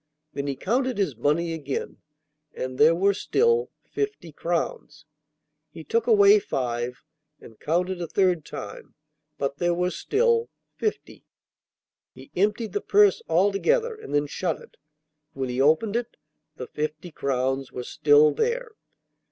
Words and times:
Then 0.33 0.47
he 0.47 0.55
counted 0.55 0.97
his 0.97 1.15
money 1.15 1.53
again, 1.53 1.97
and 2.55 2.79
there 2.79 2.95
were 2.95 3.13
still 3.13 3.69
fifty 3.83 4.31
crowns. 4.31 5.05
He 5.69 5.83
took 5.83 6.07
away 6.07 6.39
five 6.39 7.03
and 7.39 7.59
counted 7.59 8.01
a 8.01 8.07
third 8.07 8.43
time, 8.43 8.95
but 9.37 9.57
there 9.57 9.75
were 9.75 9.91
still 9.91 10.49
fifty. 10.75 11.23
He 12.15 12.31
emptied 12.35 12.73
the 12.73 12.81
purse 12.81 13.21
altogether 13.29 13.93
and 13.93 14.11
then 14.11 14.25
shut 14.25 14.59
it; 14.59 14.75
when 15.33 15.49
he 15.49 15.61
opened 15.61 15.95
it 15.95 16.17
the 16.55 16.65
fifty 16.65 17.11
crowns 17.11 17.71
were 17.71 17.83
still 17.83 18.31
there! 18.31 18.71